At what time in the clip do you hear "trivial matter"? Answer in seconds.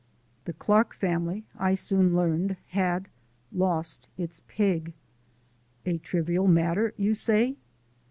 5.99-6.95